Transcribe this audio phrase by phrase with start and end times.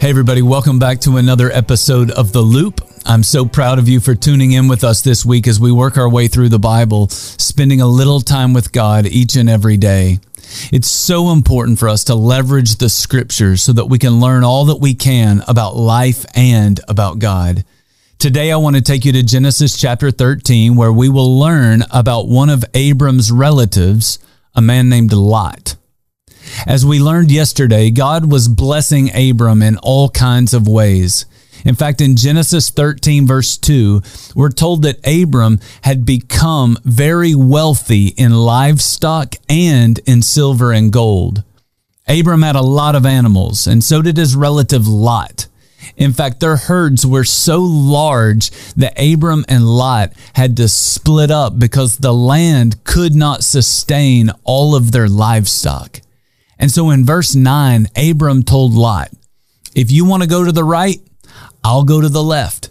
[0.00, 2.80] Hey, everybody, welcome back to another episode of The Loop.
[3.04, 5.98] I'm so proud of you for tuning in with us this week as we work
[5.98, 10.18] our way through the Bible, spending a little time with God each and every day.
[10.72, 14.64] It's so important for us to leverage the scriptures so that we can learn all
[14.64, 17.62] that we can about life and about God.
[18.18, 22.26] Today, I want to take you to Genesis chapter 13, where we will learn about
[22.26, 24.18] one of Abram's relatives,
[24.54, 25.76] a man named Lot.
[26.66, 31.26] As we learned yesterday, God was blessing Abram in all kinds of ways.
[31.64, 34.02] In fact, in Genesis 13, verse 2,
[34.34, 41.44] we're told that Abram had become very wealthy in livestock and in silver and gold.
[42.08, 45.46] Abram had a lot of animals, and so did his relative Lot.
[45.96, 51.58] In fact, their herds were so large that Abram and Lot had to split up
[51.58, 56.00] because the land could not sustain all of their livestock.
[56.60, 59.10] And so in verse 9, Abram told Lot,
[59.74, 61.00] If you want to go to the right,
[61.64, 62.68] I'll go to the left.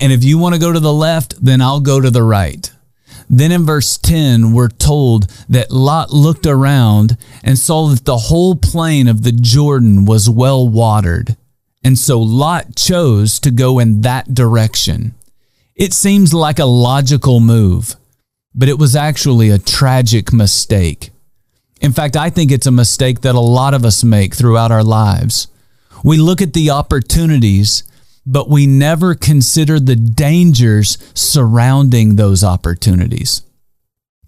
[0.00, 2.72] And if you want to go to the left, then I'll go to the right.
[3.28, 8.54] Then in verse 10, we're told that Lot looked around and saw that the whole
[8.54, 11.36] plain of the Jordan was well watered.
[11.82, 15.14] And so Lot chose to go in that direction.
[15.74, 17.96] It seems like a logical move,
[18.54, 21.11] but it was actually a tragic mistake.
[21.82, 24.84] In fact, I think it's a mistake that a lot of us make throughout our
[24.84, 25.48] lives.
[26.04, 27.82] We look at the opportunities,
[28.24, 33.42] but we never consider the dangers surrounding those opportunities.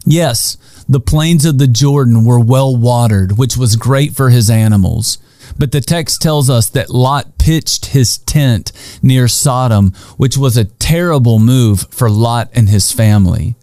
[0.05, 0.57] Yes,
[0.89, 5.19] the plains of the Jordan were well watered, which was great for his animals.
[5.57, 10.65] But the text tells us that Lot pitched his tent near Sodom, which was a
[10.65, 13.55] terrible move for Lot and his family.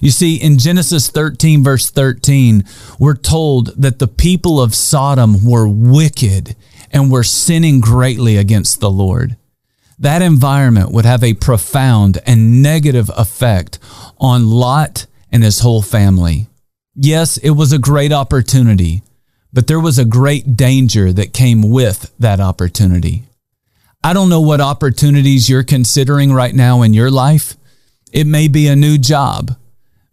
[0.00, 2.64] You see, in Genesis 13, verse 13,
[2.98, 6.56] we're told that the people of Sodom were wicked
[6.90, 9.36] and were sinning greatly against the Lord.
[9.98, 13.78] That environment would have a profound and negative effect
[14.18, 16.48] on Lot and his whole family.
[16.94, 19.02] Yes, it was a great opportunity,
[19.52, 23.24] but there was a great danger that came with that opportunity.
[24.02, 27.56] I don't know what opportunities you're considering right now in your life.
[28.12, 29.56] It may be a new job.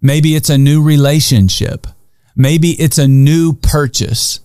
[0.01, 1.85] Maybe it's a new relationship.
[2.35, 4.39] Maybe it's a new purchase.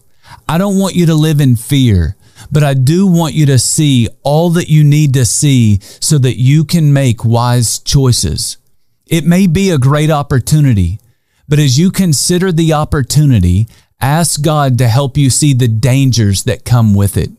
[0.48, 2.16] I don't want you to live in fear,
[2.52, 6.38] but I do want you to see all that you need to see so that
[6.38, 8.58] you can make wise choices.
[9.06, 10.98] It may be a great opportunity,
[11.48, 13.66] but as you consider the opportunity,
[14.00, 17.30] ask God to help you see the dangers that come with it.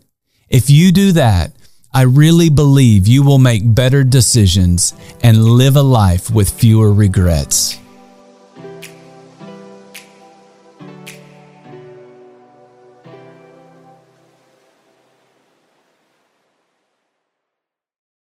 [0.50, 1.52] If you do that,
[1.94, 7.77] I really believe you will make better decisions and live a life with fewer regrets.